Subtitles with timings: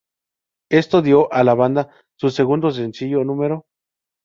[0.71, 3.67] Esto dio a la banda su segundo sencillo No.